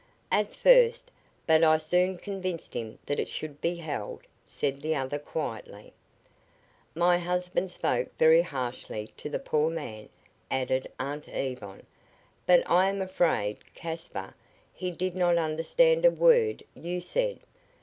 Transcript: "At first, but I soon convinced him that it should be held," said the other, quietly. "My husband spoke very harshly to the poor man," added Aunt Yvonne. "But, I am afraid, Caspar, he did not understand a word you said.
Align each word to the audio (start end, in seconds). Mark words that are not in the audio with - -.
"At 0.31 0.51
first, 0.55 1.11
but 1.45 1.63
I 1.63 1.77
soon 1.77 2.17
convinced 2.17 2.73
him 2.73 2.97
that 3.05 3.19
it 3.19 3.29
should 3.29 3.61
be 3.61 3.75
held," 3.75 4.21
said 4.47 4.81
the 4.81 4.95
other, 4.95 5.19
quietly. 5.19 5.93
"My 6.95 7.19
husband 7.19 7.69
spoke 7.69 8.07
very 8.17 8.41
harshly 8.41 9.11
to 9.17 9.29
the 9.29 9.37
poor 9.37 9.69
man," 9.69 10.09
added 10.49 10.91
Aunt 10.99 11.27
Yvonne. 11.27 11.85
"But, 12.47 12.67
I 12.67 12.89
am 12.89 12.99
afraid, 12.99 13.59
Caspar, 13.75 14.33
he 14.73 14.89
did 14.89 15.13
not 15.13 15.37
understand 15.37 16.03
a 16.03 16.09
word 16.09 16.63
you 16.73 16.99
said. 16.99 17.39